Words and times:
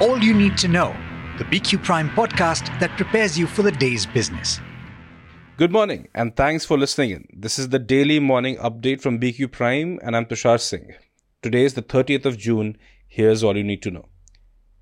All 0.00 0.18
You 0.18 0.32
Need 0.32 0.56
to 0.56 0.66
Know, 0.66 0.96
the 1.36 1.44
BQ 1.44 1.84
Prime 1.84 2.08
podcast 2.08 2.80
that 2.80 2.96
prepares 2.96 3.38
you 3.38 3.46
for 3.46 3.60
the 3.60 3.70
day's 3.70 4.06
business. 4.06 4.58
Good 5.58 5.70
morning, 5.70 6.08
and 6.14 6.34
thanks 6.34 6.64
for 6.64 6.78
listening 6.78 7.10
in. 7.10 7.28
This 7.36 7.58
is 7.58 7.68
the 7.68 7.78
daily 7.78 8.18
morning 8.18 8.56
update 8.56 9.02
from 9.02 9.20
BQ 9.20 9.52
Prime, 9.52 10.00
and 10.02 10.16
I'm 10.16 10.24
Tushar 10.24 10.58
Singh. 10.58 10.94
Today 11.42 11.66
is 11.66 11.74
the 11.74 11.82
30th 11.82 12.24
of 12.24 12.38
June. 12.38 12.78
Here's 13.08 13.44
all 13.44 13.54
you 13.54 13.62
need 13.62 13.82
to 13.82 13.90
know. 13.90 14.08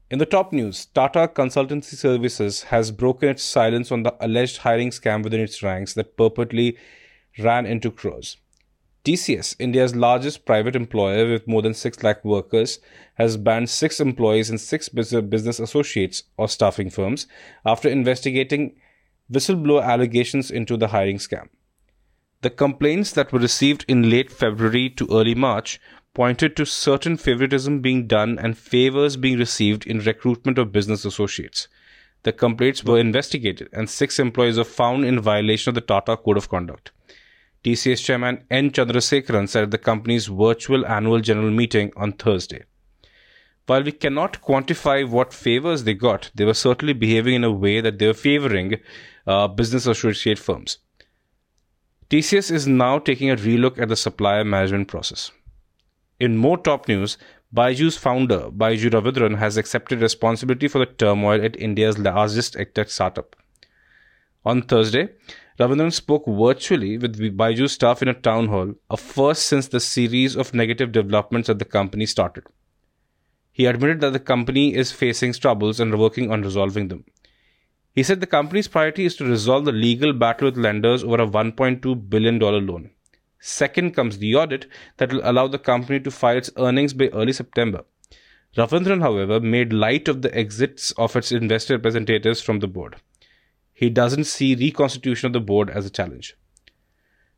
In 0.09 0.21
the 0.21 0.25
top 0.25 0.53
news, 0.53 0.87
Tata 0.87 1.27
Consultancy 1.27 1.97
Services 1.97 2.63
has 2.75 2.93
broken 2.93 3.31
its 3.31 3.43
silence 3.43 3.91
on 3.91 4.05
the 4.05 4.15
alleged 4.25 4.59
hiring 4.59 4.91
scam 4.91 5.25
within 5.25 5.41
its 5.41 5.65
ranks 5.65 5.95
that 5.95 6.17
purportedly 6.17 6.77
ran 7.41 7.67
into 7.67 7.91
crores. 7.91 8.37
TCS, 9.09 9.57
India's 9.59 9.97
largest 9.97 10.45
private 10.45 10.77
employer 10.77 11.31
with 11.31 11.49
more 11.49 11.63
than 11.63 11.73
6 11.73 12.03
lakh 12.03 12.23
workers, 12.27 12.79
has 13.15 13.39
banned 13.39 13.71
six 13.71 14.01
employees 14.01 14.51
and 14.51 14.61
six 14.61 14.91
business 14.91 15.59
associates 15.59 16.25
or 16.37 16.47
staffing 16.47 16.91
firms 16.91 17.27
after 17.65 17.89
investigating 17.89 18.77
whistleblower 19.33 19.83
allegations 19.83 20.51
into 20.51 20.77
the 20.77 20.89
hiring 20.89 21.17
scam. 21.17 21.49
The 22.43 22.51
complaints 22.51 23.13
that 23.13 23.33
were 23.33 23.39
received 23.39 23.87
in 23.89 24.11
late 24.11 24.31
February 24.31 24.91
to 24.91 25.09
early 25.11 25.35
March 25.35 25.81
pointed 26.13 26.55
to 26.57 26.67
certain 26.67 27.17
favoritism 27.17 27.81
being 27.81 28.07
done 28.07 28.39
and 28.39 28.59
favors 28.59 29.17
being 29.17 29.39
received 29.39 29.87
in 29.87 30.01
recruitment 30.01 30.59
of 30.59 30.71
business 30.71 31.07
associates. 31.07 31.67
The 32.25 32.33
complaints 32.35 32.85
were 32.85 32.99
investigated 32.99 33.71
and 33.73 33.89
six 33.89 34.19
employees 34.19 34.59
were 34.59 34.65
found 34.65 35.07
in 35.07 35.19
violation 35.19 35.71
of 35.71 35.77
the 35.77 35.81
Tata 35.81 36.19
Code 36.19 36.37
of 36.37 36.51
Conduct. 36.51 36.93
TCS 37.65 38.05
chairman 38.05 38.45
N. 38.51 38.71
Chandrasekaran 38.71 39.49
said 39.49 39.65
at 39.65 39.71
the 39.71 39.79
company's 39.79 40.27
virtual 40.27 40.87
annual 40.87 41.21
general 41.21 41.51
meeting 41.51 41.93
on 41.97 42.13
Thursday. 42.13 42.65
While 43.67 43.83
we 43.83 43.93
cannot 43.93 44.41
quantify 44.41 45.07
what 45.07 45.35
favors 45.35 45.85
they 45.85 45.95
got, 45.95 46.31
they 46.35 46.45
were 46.45 46.55
certainly 46.55 46.95
behaving 46.95 47.35
in 47.35 47.45
a 47.45 47.53
way 47.53 47.81
that 47.81 47.99
they 47.99 48.07
were 48.07 48.15
favoring 48.15 48.77
uh, 49.27 49.49
business 49.49 49.87
associate 49.87 50.39
firms. 50.39 50.79
TCS 52.09 52.51
is 52.51 52.67
now 52.67 52.99
taking 52.99 53.31
a 53.31 53.37
relook 53.37 53.79
at 53.79 53.89
the 53.89 53.97
supplier 53.97 54.43
management 54.45 54.89
process. 54.89 55.31
In 56.19 56.39
more 56.39 56.57
top 56.57 56.89
news, 56.89 57.19
Byju's 57.55 57.97
founder, 57.97 58.51
Byju 58.51 58.91
Ravindran, 58.91 59.37
has 59.37 59.57
accepted 59.57 60.01
responsibility 60.01 60.69
for 60.69 60.79
the 60.79 60.87
turmoil 60.87 61.45
at 61.45 61.61
India's 61.61 61.99
largest 61.99 62.55
edtech 62.55 62.89
startup. 62.89 63.37
On 64.45 64.63
Thursday, 64.63 65.09
Ravindran 65.59 65.93
spoke 65.93 66.25
virtually 66.25 66.99
with 66.99 67.19
Byju's 67.37 67.73
staff 67.73 68.01
in 68.01 68.07
a 68.07 68.15
town 68.15 68.47
hall, 68.47 68.75
a 68.91 68.97
first 68.97 69.47
since 69.47 69.67
the 69.67 69.81
series 69.81 70.37
of 70.37 70.55
negative 70.55 70.93
developments 70.93 71.49
at 71.49 71.59
the 71.59 71.65
company 71.65 72.07
started. 72.07 72.45
He 73.51 73.67
admitted 73.67 74.01
that 74.03 74.13
the 74.13 74.21
company 74.21 74.73
is 74.73 74.93
facing 74.93 75.33
troubles 75.33 75.81
and 75.81 75.99
working 75.99 76.31
on 76.31 76.43
resolving 76.43 76.87
them. 76.87 77.05
He 77.93 78.05
said 78.05 78.21
the 78.21 78.27
company's 78.27 78.69
priority 78.69 79.05
is 79.05 79.17
to 79.17 79.25
resolve 79.25 79.65
the 79.65 79.73
legal 79.73 80.13
battle 80.13 80.45
with 80.45 80.57
lenders 80.57 81.03
over 81.03 81.23
a 81.23 81.27
$1.2 81.27 82.09
billion 82.09 82.39
loan. 82.39 82.91
Second 83.41 83.97
comes 83.97 84.19
the 84.19 84.37
audit 84.37 84.67
that 84.99 85.13
will 85.13 85.23
allow 85.25 85.49
the 85.49 85.59
company 85.59 85.99
to 85.99 86.11
file 86.13 86.37
its 86.37 86.51
earnings 86.57 86.93
by 86.93 87.09
early 87.09 87.33
September. 87.33 87.85
Ravindran, 88.57 89.01
however, 89.01 89.41
made 89.41 89.73
light 89.73 90.07
of 90.07 90.23
the 90.23 90.33
exits 90.39 90.93
of 90.93 91.17
its 91.17 91.33
investor 91.33 91.75
representatives 91.75 92.41
from 92.41 92.61
the 92.61 92.69
board 92.69 92.95
he 93.79 93.89
doesn't 93.89 94.25
see 94.25 94.57
reconstitution 94.57 95.29
of 95.29 95.33
the 95.33 95.41
board 95.49 95.71
as 95.71 95.87
a 95.87 95.91
challenge. 95.91 96.37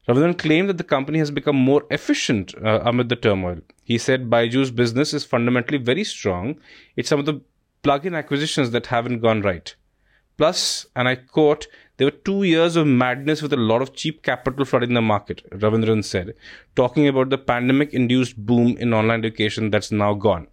Ravindran 0.08 0.38
claimed 0.38 0.70
that 0.70 0.78
the 0.78 0.92
company 0.92 1.18
has 1.18 1.30
become 1.30 1.56
more 1.56 1.84
efficient 1.90 2.54
uh, 2.64 2.80
amid 2.82 3.10
the 3.10 3.16
turmoil. 3.16 3.58
He 3.84 3.98
said 3.98 4.30
Byju's 4.30 4.70
business 4.70 5.12
is 5.12 5.26
fundamentally 5.26 5.76
very 5.76 6.02
strong. 6.02 6.58
It's 6.96 7.10
some 7.10 7.20
of 7.20 7.26
the 7.26 7.42
plug-in 7.82 8.14
acquisitions 8.14 8.70
that 8.70 8.86
haven't 8.86 9.20
gone 9.20 9.42
right. 9.42 9.74
Plus, 10.38 10.86
and 10.96 11.06
I 11.08 11.16
quote, 11.16 11.66
there 11.98 12.06
were 12.06 12.22
two 12.30 12.44
years 12.44 12.74
of 12.74 12.86
madness 12.86 13.42
with 13.42 13.52
a 13.52 13.58
lot 13.58 13.82
of 13.82 13.92
cheap 13.92 14.22
capital 14.22 14.64
flooding 14.64 14.94
the 14.94 15.02
market, 15.02 15.42
Ravindran 15.50 16.02
said, 16.02 16.32
talking 16.74 17.06
about 17.06 17.28
the 17.28 17.36
pandemic 17.36 17.92
induced 17.92 18.38
boom 18.46 18.78
in 18.78 18.94
online 18.94 19.18
education 19.18 19.70
that's 19.70 19.92
now 19.92 20.14
gone. 20.14 20.46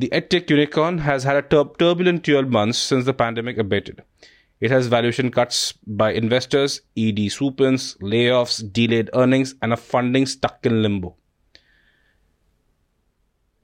The 0.00 0.10
EdTech 0.10 0.48
unicorn 0.48 0.98
has 0.98 1.24
had 1.24 1.34
a 1.34 1.42
tur- 1.42 1.72
turbulent 1.76 2.22
12 2.24 2.48
months 2.48 2.78
since 2.78 3.04
the 3.04 3.12
pandemic 3.12 3.58
abated. 3.58 4.04
It 4.60 4.70
has 4.70 4.86
valuation 4.86 5.32
cuts 5.32 5.74
by 5.88 6.12
investors, 6.12 6.82
ED 6.96 7.28
swoop-ins, 7.32 7.96
layoffs, 7.96 8.62
delayed 8.72 9.10
earnings, 9.12 9.56
and 9.60 9.72
a 9.72 9.76
funding 9.76 10.26
stuck 10.26 10.64
in 10.64 10.82
limbo. 10.82 11.16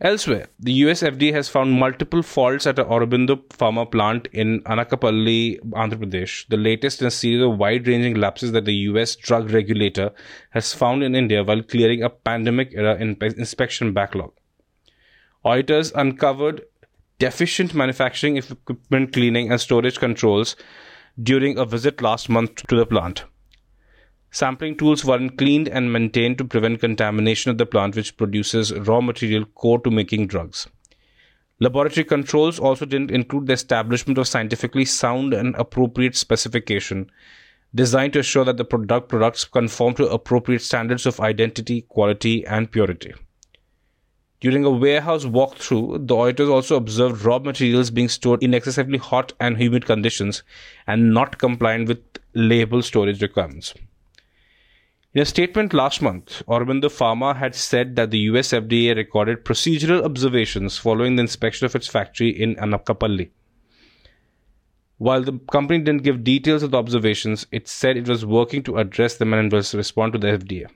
Elsewhere, 0.01 0.49
the 0.59 0.73
US 0.73 1.05
FDA 1.05 1.33
has 1.33 1.49
found 1.49 1.71
multiple 1.71 2.21
faults 2.21 2.67
at 2.67 2.81
a 2.81 2.85
Aurobindo 2.85 3.37
pharma 3.51 3.89
plant 3.89 4.27
in 4.33 4.61
Anakapalli, 4.63 5.61
Andhra 5.71 6.03
Pradesh, 6.03 6.49
the 6.49 6.57
latest 6.57 7.01
in 7.01 7.07
a 7.07 7.13
series 7.13 7.45
of 7.45 7.59
wide-ranging 7.59 8.17
lapses 8.17 8.51
that 8.51 8.65
the 8.65 8.75
US 8.91 9.15
drug 9.15 9.53
regulator 9.53 10.11
has 10.51 10.75
found 10.75 11.05
in 11.05 11.15
India 11.15 11.45
while 11.45 11.63
clearing 11.63 12.03
a 12.03 12.11
pandemic-era 12.11 12.97
inspection 12.97 13.93
backlog. 13.93 14.33
Auditors 15.45 15.93
uncovered 15.95 16.63
deficient 17.19 17.75
manufacturing 17.75 18.39
equipment 18.39 19.13
cleaning 19.13 19.51
and 19.51 19.61
storage 19.61 19.99
controls 19.99 20.57
during 21.23 21.59
a 21.59 21.67
visit 21.67 22.01
last 22.01 22.31
month 22.31 22.67
to 22.67 22.77
the 22.77 22.87
plant. 22.87 23.25
Sampling 24.31 24.77
tools 24.77 25.05
weren't 25.05 25.37
cleaned 25.37 25.69
and 25.69 25.93
maintained 25.93 26.39
to 26.39 26.45
prevent 26.45 26.81
contamination 26.81 27.51
of 27.51 27.59
the 27.59 27.67
plant, 27.67 27.95
which 27.95 28.17
produces 28.17 28.73
raw 28.73 29.01
material 29.01 29.45
core 29.45 29.79
to 29.81 29.91
making 29.91 30.27
drugs. 30.27 30.67
Laboratory 31.61 32.05
controls 32.05 32.59
also 32.59 32.85
didn't 32.85 33.11
include 33.11 33.47
the 33.47 33.53
establishment 33.53 34.19
of 34.19 34.27
scientifically 34.27 34.85
sound 34.85 35.35
and 35.35 35.55
appropriate 35.57 36.17
specification 36.17 37.11
designed 37.75 38.15
to 38.15 38.21
assure 38.21 38.45
that 38.45 38.57
the 38.57 38.65
product 38.65 39.09
products 39.09 39.45
conform 39.45 39.95
to 39.95 40.09
appropriate 40.09 40.63
standards 40.63 41.07
of 41.07 41.21
identity, 41.21 41.83
quality, 41.83 42.47
and 42.47 42.73
purity. 42.73 43.13
During 44.45 44.67
a 44.67 44.71
warehouse 44.71 45.25
walkthrough, 45.25 46.07
the 46.07 46.15
auditors 46.15 46.51
also 46.51 46.77
observed 46.77 47.25
raw 47.25 47.39
materials 47.39 47.91
being 47.91 48.11
stored 48.11 48.43
in 48.43 48.53
excessively 48.53 48.99
hot 48.99 49.33
and 49.41 49.57
humid 49.57 49.87
conditions 49.87 50.43
and 50.87 51.15
not 51.15 51.39
compliant 51.39 51.89
with 51.89 52.03
label 52.35 52.83
storage 52.83 53.23
requirements. 53.23 53.73
In 55.15 55.23
a 55.23 55.25
statement 55.25 55.73
last 55.73 56.03
month, 56.03 56.43
Aurobindo 56.47 56.91
Pharma 56.91 57.35
had 57.35 57.55
said 57.55 57.97
that 57.97 58.11
the 58.11 58.19
US 58.33 58.49
FDA 58.49 58.95
recorded 58.95 59.47
procedural 59.47 60.05
observations 60.05 60.77
following 60.77 61.17
the 61.17 61.23
inspection 61.23 61.65
of 61.65 61.75
its 61.75 61.87
factory 61.87 62.29
in 62.29 62.55
Anakapalli. 62.57 63.31
While 64.99 65.23
the 65.23 65.39
company 65.51 65.83
didn't 65.83 66.03
give 66.03 66.23
details 66.23 66.63
of 66.63 66.71
the 66.71 66.77
observations, 66.77 67.47
it 67.51 67.67
said 67.67 67.97
it 67.97 68.09
was 68.09 68.27
working 68.27 68.63
to 68.65 68.77
address 68.77 69.17
them 69.17 69.33
and 69.33 69.51
respond 69.51 70.13
to 70.13 70.19
the 70.19 70.37
FDA. 70.37 70.67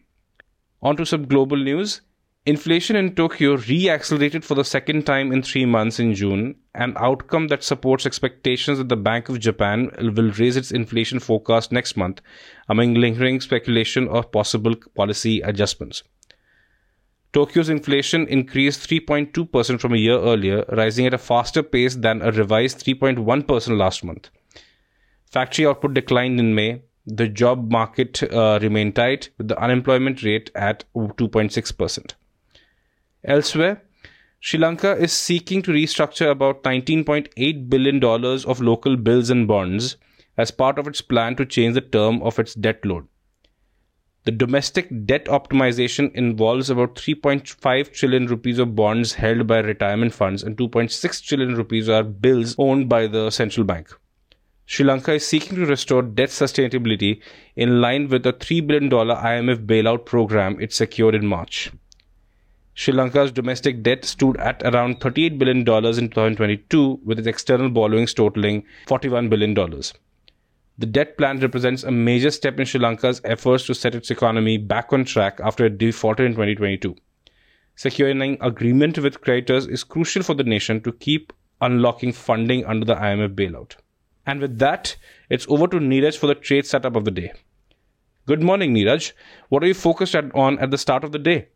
On 0.81 0.97
to 0.97 1.05
some 1.05 1.27
global 1.27 1.59
news. 1.59 2.00
Inflation 2.48 2.97
in 2.97 3.14
Tokyo 3.14 3.59
re-accelerated 3.59 4.42
for 4.42 4.54
the 4.54 4.64
second 4.64 5.04
time 5.04 5.32
in 5.32 5.42
three 5.42 5.66
months 5.66 6.00
in 6.00 6.14
June, 6.14 6.54
an 6.75 6.94
outcome 6.97 7.48
that 7.48 7.62
supports 7.62 8.06
expectations 8.06 8.78
that 8.78 8.88
the 8.88 8.97
Bank 8.97 9.28
of 9.28 9.38
Japan 9.38 9.91
will 9.98 10.31
raise 10.31 10.56
its 10.56 10.70
inflation 10.70 11.19
forecast 11.19 11.72
next 11.72 11.94
month, 11.94 12.22
among 12.70 12.94
lingering 12.94 13.42
speculation 13.42 14.08
of 14.08 14.32
possible 14.32 14.75
policy 14.97 15.42
adjustments. 15.42 16.03
Tokyo's 17.34 17.69
inflation 17.69 18.26
increased 18.28 18.88
3.2% 18.88 19.78
from 19.78 19.92
a 19.92 19.98
year 19.98 20.19
earlier, 20.19 20.64
rising 20.72 21.04
at 21.04 21.12
a 21.12 21.19
faster 21.19 21.62
pace 21.62 21.97
than 21.97 22.22
a 22.22 22.32
revised 22.32 22.82
3.1% 22.82 23.76
last 23.76 24.03
month. 24.03 24.31
Factory 25.31 25.66
output 25.66 25.92
declined 25.92 26.41
in 26.41 26.54
May. 26.54 26.81
The 27.04 27.28
job 27.28 27.70
market 27.70 28.22
uh, 28.22 28.58
remained 28.62 28.97
tight, 28.97 29.28
with 29.37 29.48
the 29.48 29.62
unemployment 29.62 30.22
rate 30.22 30.50
at 30.54 30.84
2.6%. 30.97 32.14
Elsewhere, 33.28 33.83
Sri 34.41 34.59
Lanka 34.59 34.97
is 34.97 35.12
seeking 35.12 35.61
to 35.61 35.70
restructure 35.70 36.31
about 36.31 36.62
$19.8 36.62 37.69
billion 37.69 38.02
of 38.02 38.61
local 38.62 38.97
bills 38.97 39.29
and 39.29 39.47
bonds 39.47 39.99
as 40.38 40.50
part 40.50 40.79
of 40.79 40.87
its 40.87 41.02
plan 41.02 41.37
to 41.37 41.44
change 41.44 41.75
the 41.75 41.82
term 41.82 42.23
of 42.23 42.38
its 42.38 42.55
debt 42.55 42.82
load. 42.87 43.06
The 44.25 44.31
domestic 44.31 45.05
debt 45.05 45.26
optimization 45.26 46.11
involves 46.14 46.70
about 46.70 46.94
3.5 46.94 47.93
trillion 47.93 48.29
rupees 48.29 48.58
of 48.58 48.75
bonds 48.75 49.12
held 49.12 49.47
by 49.47 49.58
retirement 49.58 50.14
funds 50.14 50.43
and 50.43 50.56
2.6 50.56 51.23
trillion 51.23 51.55
rupees 51.55 51.91
are 51.91 52.02
bills 52.02 52.55
owned 52.56 52.88
by 52.88 53.06
the 53.08 53.29
central 53.29 53.64
bank. 53.67 53.91
Sri 54.64 54.87
Lanka 54.87 55.12
is 55.12 55.26
seeking 55.26 55.56
to 55.56 55.67
restore 55.67 56.00
debt 56.00 56.31
sustainability 56.31 57.20
in 57.56 57.82
line 57.82 58.08
with 58.08 58.23
the 58.23 58.32
$3 58.32 58.67
billion 58.67 58.88
IMF 58.88 59.67
bailout 59.67 60.06
program 60.06 60.58
it 60.62 60.73
secured 60.73 61.14
in 61.14 61.26
March. 61.26 61.70
Sri 62.80 62.94
Lanka's 62.94 63.32
domestic 63.32 63.82
debt 63.82 64.04
stood 64.04 64.36
at 64.36 64.62
around 64.62 65.00
$38 65.00 65.36
billion 65.36 65.58
in 65.58 65.64
2022, 65.64 67.00
with 67.04 67.19
its 67.19 67.26
external 67.26 67.69
borrowings 67.69 68.14
totaling 68.14 68.62
$41 68.86 69.28
billion. 69.28 69.52
The 70.78 70.86
debt 70.86 71.19
plan 71.19 71.40
represents 71.40 71.82
a 71.82 71.90
major 71.90 72.30
step 72.30 72.60
in 72.60 72.66
Sri 72.66 72.78
Lanka's 72.78 73.20
efforts 73.25 73.66
to 73.66 73.75
set 73.75 73.96
its 73.96 74.12
economy 74.12 74.58
back 74.58 74.92
on 74.92 75.04
track 75.04 75.40
after 75.42 75.66
it 75.66 75.76
defaulted 75.76 76.26
in 76.26 76.32
2022. 76.34 76.94
securing 77.75 78.38
agreement 78.40 78.96
with 78.98 79.22
creditors 79.22 79.66
is 79.66 79.82
crucial 79.82 80.22
for 80.22 80.34
the 80.34 80.44
nation 80.44 80.80
to 80.82 80.92
keep 80.92 81.32
unlocking 81.60 82.12
funding 82.12 82.64
under 82.64 82.86
the 82.86 82.94
IMF 82.94 83.34
bailout. 83.34 83.75
And 84.25 84.40
with 84.40 84.60
that, 84.60 84.96
it's 85.28 85.48
over 85.48 85.66
to 85.66 85.80
Niraj 85.80 86.16
for 86.16 86.28
the 86.28 86.36
trade 86.36 86.64
setup 86.64 86.94
of 86.94 87.04
the 87.04 87.10
day. 87.10 87.32
Good 88.26 88.40
morning, 88.40 88.72
Niraj. 88.72 89.14
What 89.48 89.64
are 89.64 89.66
you 89.66 89.75
focused 89.75 90.14
on 90.14 90.60
at 90.60 90.70
the 90.70 90.78
start 90.78 91.02
of 91.02 91.10
the 91.10 91.19
day? 91.19 91.48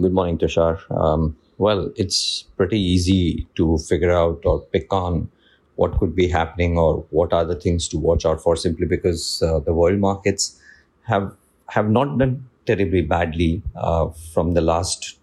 Good 0.00 0.12
morning, 0.12 0.38
Tushar. 0.38 0.78
Um, 0.96 1.36
well, 1.58 1.90
it's 1.96 2.44
pretty 2.56 2.80
easy 2.80 3.48
to 3.56 3.78
figure 3.78 4.12
out 4.12 4.42
or 4.44 4.60
pick 4.60 4.92
on 4.92 5.28
what 5.74 5.98
could 5.98 6.14
be 6.14 6.28
happening 6.28 6.78
or 6.78 7.04
what 7.10 7.32
are 7.32 7.44
the 7.44 7.56
things 7.56 7.88
to 7.88 7.98
watch 7.98 8.24
out 8.24 8.40
for 8.40 8.54
simply 8.54 8.86
because 8.86 9.42
uh, 9.42 9.58
the 9.58 9.72
world 9.72 9.98
markets 9.98 10.60
have 11.02 11.34
have 11.70 11.90
not 11.90 12.16
done 12.16 12.46
terribly 12.64 13.02
badly 13.02 13.60
uh, 13.74 14.08
from 14.32 14.54
the 14.54 14.60
last 14.60 15.18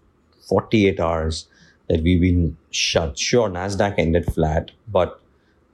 48 0.48 1.00
hours 1.00 1.46
that 1.88 2.02
we've 2.02 2.20
been 2.20 2.56
shut. 2.70 3.18
Sure, 3.18 3.48
Nasdaq 3.48 3.94
ended 3.98 4.26
flat, 4.34 4.72
but 4.88 5.20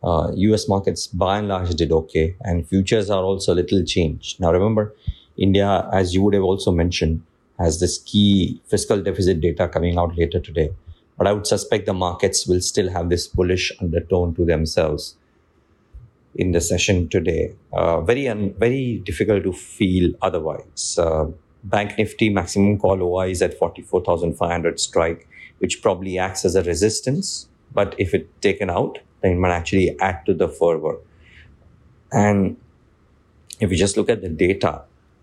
uh, 0.04 0.30
U.S. 0.34 0.68
markets 0.68 1.08
by 1.08 1.38
and 1.38 1.48
large 1.48 1.74
did 1.74 1.90
okay, 1.90 2.36
and 2.42 2.68
futures 2.68 3.10
are 3.10 3.24
also 3.24 3.52
a 3.52 3.56
little 3.56 3.84
changed. 3.84 4.38
Now, 4.38 4.52
remember, 4.52 4.94
India, 5.36 5.88
as 5.92 6.14
you 6.14 6.22
would 6.22 6.34
have 6.34 6.44
also 6.44 6.70
mentioned, 6.70 7.22
has 7.62 7.80
this 7.80 7.98
key 7.98 8.60
fiscal 8.66 9.00
deficit 9.00 9.40
data 9.40 9.68
coming 9.68 9.98
out 9.98 10.16
later 10.16 10.40
today. 10.40 10.70
But 11.18 11.26
I 11.26 11.32
would 11.32 11.46
suspect 11.46 11.86
the 11.86 11.94
markets 11.94 12.46
will 12.46 12.60
still 12.60 12.90
have 12.90 13.08
this 13.08 13.26
bullish 13.26 13.72
undertone 13.80 14.34
to 14.34 14.44
themselves 14.44 15.16
in 16.34 16.52
the 16.52 16.60
session 16.60 17.08
today. 17.08 17.54
Uh, 17.72 18.00
very 18.00 18.28
un- 18.28 18.54
very 18.58 18.98
difficult 19.04 19.44
to 19.44 19.52
feel 19.52 20.12
otherwise. 20.22 20.98
Uh, 20.98 21.26
Bank 21.64 21.96
Nifty 21.98 22.28
maximum 22.30 22.78
call 22.78 23.02
OI 23.02 23.30
is 23.30 23.42
at 23.42 23.54
44,500 23.58 24.80
strike, 24.80 25.28
which 25.58 25.82
probably 25.82 26.18
acts 26.18 26.44
as 26.44 26.56
a 26.56 26.62
resistance. 26.62 27.48
But 27.72 27.94
if 27.98 28.14
it 28.14 28.28
taken 28.42 28.68
out, 28.68 28.98
then 29.20 29.32
it 29.32 29.36
might 29.36 29.52
actually 29.52 29.96
add 30.00 30.26
to 30.26 30.34
the 30.34 30.48
fervor. 30.48 30.98
And 32.10 32.56
if 33.60 33.70
you 33.70 33.76
just 33.76 33.96
look 33.96 34.10
at 34.10 34.22
the 34.22 34.28
data, 34.28 34.82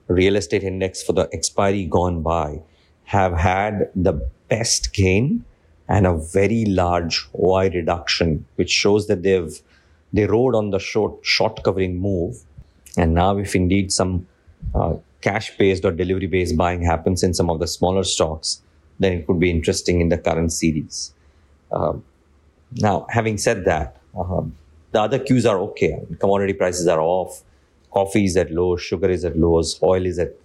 real 0.09 0.35
estate 0.35 0.63
index 0.63 1.01
for 1.01 1.13
the 1.13 1.29
expiry 1.31 1.85
gone 1.85 2.21
by 2.21 2.61
have 3.05 3.33
had 3.33 3.89
the 3.95 4.13
best 4.49 4.93
gain 4.93 5.45
and 5.87 6.05
a 6.05 6.13
very 6.13 6.65
large 6.65 7.27
OI 7.35 7.69
reduction, 7.69 8.45
which 8.55 8.69
shows 8.69 9.07
that 9.07 9.23
they've 9.23 9.61
they 10.11 10.25
rode 10.25 10.55
on 10.55 10.71
the 10.71 10.79
short 10.79 11.13
short 11.23 11.63
covering 11.63 11.99
move. 11.99 12.43
And 12.97 13.13
now, 13.13 13.37
if 13.37 13.55
indeed 13.55 13.91
some 13.91 14.27
uh, 14.73 14.95
cash 15.21 15.55
based 15.57 15.85
or 15.85 15.91
delivery 15.91 16.27
based 16.27 16.57
buying 16.57 16.83
happens 16.83 17.23
in 17.23 17.33
some 17.33 17.49
of 17.49 17.59
the 17.59 17.67
smaller 17.67 18.03
stocks, 18.03 18.61
then 18.99 19.13
it 19.13 19.27
could 19.27 19.39
be 19.39 19.49
interesting 19.49 20.01
in 20.01 20.09
the 20.09 20.17
current 20.17 20.51
series. 20.51 21.13
Uh, 21.71 21.93
now, 22.73 23.05
having 23.09 23.37
said 23.37 23.65
that, 23.65 23.97
uh, 24.17 24.41
the 24.91 25.01
other 25.01 25.19
cues 25.19 25.45
are 25.45 25.59
okay. 25.59 25.99
Commodity 26.19 26.53
prices 26.53 26.87
are 26.87 26.99
off. 26.99 27.43
Coffee 27.91 28.25
is 28.25 28.37
at 28.37 28.51
lows, 28.51 28.81
sugar 28.81 29.09
is 29.09 29.25
at 29.25 29.37
lows, 29.37 29.79
oil 29.81 30.05
is 30.05 30.19
at 30.19 30.35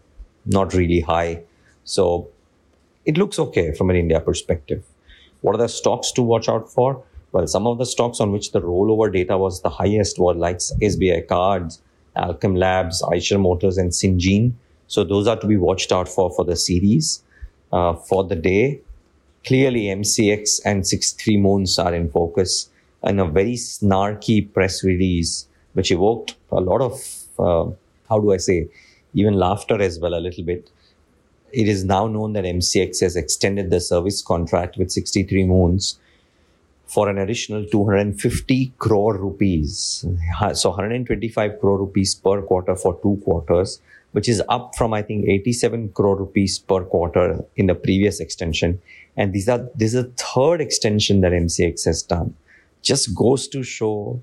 not 0.47 0.75
really 0.75 1.01
high. 1.01 1.43
So 1.85 2.29
it 3.05 3.19
looks 3.19 3.39
okay 3.39 3.73
from 3.73 3.91
an 3.91 3.97
India 3.97 4.21
perspective. 4.21 4.85
What 5.43 5.55
are 5.55 5.59
the 5.59 5.69
stocks 5.69 6.11
to 6.13 6.23
watch 6.23 6.49
out 6.49 6.71
for? 6.71 7.03
Well, 7.33 7.47
some 7.47 7.67
of 7.67 7.79
the 7.79 7.87
stocks 7.87 8.21
on 8.21 8.33
which 8.33 8.53
the 8.53 8.61
rollover 8.63 9.13
data 9.13 9.37
was 9.37 9.61
the 9.61 9.69
highest 9.69 10.19
were 10.19 10.35
like 10.35 10.59
SBI 10.59 11.27
Cards, 11.27 11.83
Alkem 12.17 12.57
Labs, 12.57 13.03
Eicher 13.03 13.41
Motors, 13.41 13.77
and 13.77 13.91
Syngene. 13.91 14.53
So 14.87 15.05
those 15.05 15.27
are 15.27 15.39
to 15.41 15.47
be 15.47 15.57
watched 15.57 15.93
out 15.93 16.09
for 16.09 16.31
for 16.31 16.45
the 16.45 16.57
series. 16.57 17.23
Uh, 17.73 17.95
for 17.95 18.23
the 18.23 18.37
day, 18.37 18.81
clearly 19.45 19.87
MCX 19.87 20.61
and 20.65 20.87
63 20.87 21.39
Moons 21.39 21.79
are 21.79 21.93
in 21.93 22.09
focus. 22.09 22.71
And 23.03 23.21
a 23.21 23.27
very 23.27 23.55
snarky 23.55 24.53
press 24.53 24.85
release, 24.85 25.47
which 25.73 25.91
evoked 25.91 26.37
a 26.51 26.61
lot 26.61 26.81
of, 26.81 27.03
uh, 27.39 27.67
how 28.09 28.19
do 28.21 28.33
I 28.33 28.39
say, 28.39 28.69
even 29.15 29.35
laughter 29.35 29.81
as 29.81 29.99
well, 29.99 30.15
a 30.15 30.21
little 30.21 30.45
bit. 30.45 30.71
It 31.53 31.69
is 31.69 31.85
now 31.85 32.07
known 32.09 32.33
that 32.33 32.45
MCX 32.45 33.01
has 33.01 33.17
extended 33.17 33.71
the 33.71 33.81
service 33.81 34.23
contract 34.23 34.77
with 34.77 34.91
63 34.91 35.45
Moons 35.45 35.99
for 36.87 37.09
an 37.09 37.19
additional 37.19 37.65
250 37.65 38.73
crore 38.79 39.17
rupees. 39.17 40.05
So 40.55 40.71
125 40.71 41.61
crore 41.61 41.79
rupees 41.79 42.15
per 42.15 42.43
quarter 42.43 42.77
for 42.77 42.99
two 43.03 43.21
quarters, 43.25 43.81
which 44.13 44.29
is 44.29 44.43
up 44.49 44.75
from 44.77 44.93
I 44.93 45.03
think 45.03 45.29
87 45.29 45.91
crore 45.91 46.17
rupees 46.17 46.59
per 46.59 46.85
quarter 46.85 47.45
in 47.57 47.67
the 47.67 47.75
previous 47.75 48.21
extension. 48.21 48.81
And 49.17 49.33
these 49.33 49.49
are 49.49 49.69
this 49.75 49.95
is 49.95 50.05
a 50.05 50.11
third 50.17 50.61
extension 50.61 51.21
that 51.21 51.33
MCX 51.33 51.85
has 51.85 52.03
done. 52.03 52.35
Just 52.83 53.15
goes 53.15 53.49
to 53.49 53.63
show 53.63 54.21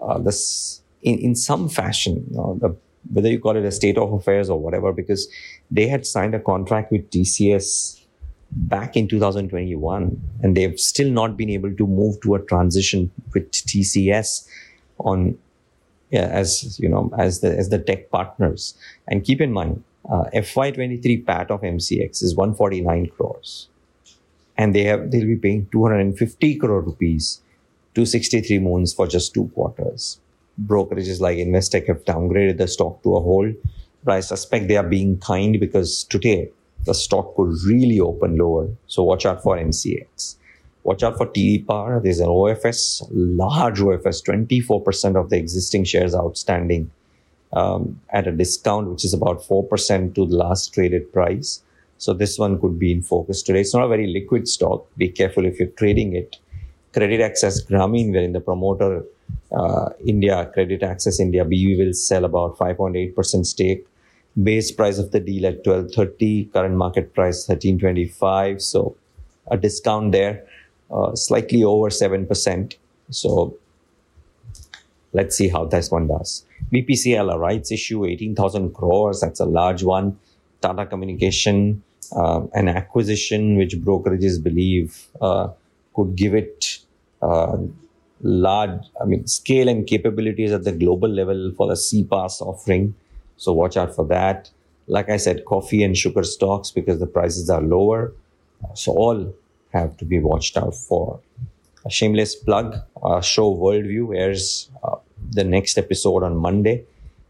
uh, 0.00 0.18
this 0.18 0.82
in, 1.02 1.18
in 1.18 1.34
some 1.34 1.68
fashion, 1.68 2.26
the, 2.30 2.76
whether 3.12 3.28
you 3.28 3.38
call 3.38 3.56
it 3.56 3.64
a 3.64 3.72
state 3.72 3.98
of 3.98 4.12
affairs 4.12 4.50
or 4.50 4.58
whatever, 4.58 4.92
because 4.92 5.28
they 5.70 5.86
had 5.86 6.06
signed 6.06 6.34
a 6.34 6.40
contract 6.40 6.92
with 6.92 7.10
TCS 7.10 8.04
back 8.50 8.96
in 8.96 9.08
2021 9.08 10.20
and 10.42 10.56
they've 10.56 10.80
still 10.80 11.10
not 11.10 11.36
been 11.36 11.50
able 11.50 11.74
to 11.74 11.86
move 11.86 12.20
to 12.22 12.34
a 12.34 12.40
transition 12.40 13.10
with 13.34 13.50
TCS 13.52 14.48
on 14.98 15.38
yeah, 16.10 16.22
as 16.22 16.80
you 16.80 16.88
know 16.88 17.12
as 17.18 17.40
the 17.40 17.56
as 17.56 17.68
the 17.68 17.78
tech 17.78 18.10
partners. 18.10 18.74
And 19.06 19.24
keep 19.24 19.42
in 19.42 19.52
mind 19.52 19.84
uh, 20.10 20.24
FY23 20.34 21.26
PAT 21.26 21.50
of 21.50 21.60
MCX 21.60 22.22
is 22.22 22.34
149 22.34 23.08
crores. 23.08 23.68
And 24.56 24.74
they 24.74 24.84
have 24.84 25.10
they'll 25.10 25.26
be 25.26 25.36
paying 25.36 25.68
250 25.70 26.56
crore 26.56 26.80
rupees 26.80 27.42
to 27.94 28.06
63 28.06 28.58
moons 28.58 28.94
for 28.94 29.06
just 29.06 29.34
two 29.34 29.48
quarters 29.48 30.18
brokerages 30.66 31.20
like 31.20 31.38
Investec 31.38 31.86
have 31.86 32.04
downgraded 32.04 32.58
the 32.58 32.68
stock 32.68 33.02
to 33.02 33.16
a 33.16 33.20
hold 33.20 33.54
but 34.04 34.14
I 34.14 34.20
suspect 34.20 34.68
they 34.68 34.76
are 34.76 34.88
being 34.88 35.18
kind 35.18 35.58
because 35.58 36.04
today 36.04 36.50
the 36.86 36.94
stock 36.94 37.36
could 37.36 37.54
really 37.66 38.00
open 38.00 38.38
lower. 38.38 38.68
So 38.86 39.02
watch 39.02 39.26
out 39.26 39.42
for 39.42 39.56
MCX. 39.58 40.36
Watch 40.84 41.02
out 41.02 41.18
for 41.18 41.26
Power. 41.26 42.00
There's 42.02 42.20
an 42.20 42.28
OFS, 42.28 43.06
large 43.10 43.80
OFS, 43.80 44.24
24% 44.24 45.20
of 45.20 45.28
the 45.28 45.36
existing 45.36 45.84
shares 45.84 46.14
outstanding 46.14 46.90
um, 47.52 48.00
at 48.10 48.26
a 48.26 48.32
discount, 48.32 48.88
which 48.88 49.04
is 49.04 49.12
about 49.12 49.42
4% 49.42 50.14
to 50.14 50.26
the 50.26 50.36
last 50.36 50.72
traded 50.72 51.12
price. 51.12 51.62
So 51.98 52.14
this 52.14 52.38
one 52.38 52.60
could 52.60 52.78
be 52.78 52.92
in 52.92 53.02
focus 53.02 53.42
today. 53.42 53.60
It's 53.60 53.74
not 53.74 53.84
a 53.84 53.88
very 53.88 54.06
liquid 54.06 54.48
stock. 54.48 54.86
Be 54.96 55.08
careful 55.08 55.44
if 55.44 55.58
you're 55.58 55.68
trading 55.68 56.14
it. 56.14 56.36
Credit 56.94 57.20
Access 57.20 57.62
Grameen, 57.62 58.12
wherein 58.12 58.32
the 58.32 58.40
promoter 58.40 59.04
uh, 59.52 59.90
India, 60.06 60.50
Credit 60.52 60.82
Access 60.82 61.20
India, 61.20 61.44
BV 61.44 61.78
will 61.78 61.92
sell 61.92 62.24
about 62.24 62.58
5.8% 62.58 63.46
stake. 63.46 63.86
Base 64.42 64.70
price 64.70 64.98
of 64.98 65.10
the 65.10 65.20
deal 65.20 65.46
at 65.46 65.66
1230 65.66 66.50
current 66.52 66.76
market 66.76 67.12
price 67.12 67.48
1325 67.48 68.62
so 68.62 68.94
a 69.50 69.56
discount 69.56 70.12
there 70.12 70.44
uh, 70.92 71.12
slightly 71.16 71.64
over 71.64 71.88
7% 71.88 72.76
so 73.10 73.56
let's 75.12 75.36
see 75.36 75.48
how 75.48 75.64
this 75.64 75.90
one 75.90 76.06
does. 76.06 76.44
Bpcl 76.72 77.34
a 77.34 77.38
rights 77.38 77.72
issue 77.72 78.04
18000 78.04 78.74
crores 78.74 79.20
that's 79.20 79.40
a 79.40 79.46
large 79.46 79.82
one. 79.82 80.18
Tata 80.60 80.86
communication 80.86 81.82
uh, 82.12 82.42
an 82.54 82.68
acquisition 82.68 83.56
which 83.56 83.76
brokerages 83.76 84.42
believe 84.42 85.08
uh, 85.20 85.48
could 85.94 86.14
give 86.14 86.34
it 86.34 86.78
uh, 87.22 87.56
large 88.20 88.80
i 89.00 89.04
mean 89.04 89.26
scale 89.26 89.68
and 89.68 89.86
capabilities 89.86 90.52
at 90.52 90.64
the 90.64 90.72
global 90.72 91.08
level 91.08 91.52
for 91.56 91.68
the 91.68 91.74
CPaaS 91.74 92.40
offering 92.40 92.94
so 93.38 93.52
watch 93.52 93.76
out 93.76 93.94
for 93.94 94.04
that. 94.06 94.50
Like 94.88 95.08
I 95.08 95.16
said, 95.16 95.44
coffee 95.44 95.82
and 95.82 95.96
sugar 95.96 96.24
stocks 96.24 96.70
because 96.70 96.98
the 96.98 97.06
prices 97.06 97.48
are 97.48 97.62
lower. 97.62 98.12
So 98.74 98.92
all 98.92 99.34
have 99.72 99.96
to 99.98 100.04
be 100.04 100.18
watched 100.18 100.56
out 100.56 100.74
for. 100.74 101.20
A 101.86 101.90
shameless 101.90 102.34
plug, 102.34 102.76
our 103.02 103.22
show 103.22 103.54
Worldview 103.54 104.16
airs 104.18 104.70
uh, 104.82 104.96
the 105.30 105.44
next 105.44 105.78
episode 105.78 106.24
on 106.24 106.36
Monday, 106.36 106.84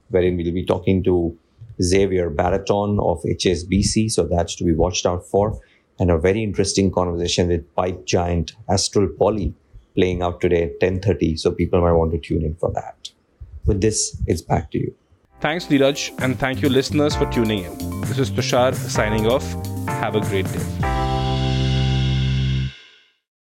wherein 0.09 0.37
we'll 0.37 0.53
be 0.53 0.65
talking 0.65 1.03
to 1.05 1.37
Xavier 1.83 2.31
Baraton 2.31 2.99
of 2.99 3.23
HSBC. 3.25 4.11
So 4.11 4.25
that's 4.25 4.55
to 4.57 4.65
be 4.65 4.73
watched 4.73 5.05
out 5.05 5.27
for. 5.27 5.61
And 6.01 6.11
a 6.11 6.17
very 6.17 6.43
interesting 6.43 6.91
conversation 6.91 7.49
with 7.49 7.75
pipe 7.75 8.07
giant 8.07 8.53
Astral 8.69 9.09
Poly 9.09 9.53
playing 9.99 10.23
out 10.23 10.41
today 10.41 10.63
at 10.65 10.81
10.30. 10.81 11.39
So 11.39 11.51
people 11.51 11.81
might 11.81 11.93
want 11.93 12.13
to 12.13 12.19
tune 12.19 12.45
in 12.45 12.55
for 12.55 12.71
that. 12.73 13.11
With 13.67 13.81
this, 13.81 14.23
it's 14.27 14.43
back 14.43 14.71
to 14.73 14.79
you. 14.79 14.95
Thanks, 15.41 15.67
Niraj, 15.67 16.21
and 16.23 16.39
thank 16.39 16.63
you, 16.63 16.69
listeners, 16.69 17.15
for 17.15 17.31
tuning 17.31 17.65
in. 17.65 18.01
This 18.03 18.19
is 18.19 18.31
Tushar 18.31 18.75
signing 18.75 19.27
off. 19.27 19.47
Have 19.87 20.17
a 20.17 20.21
great 20.21 20.47
day. 20.47 20.98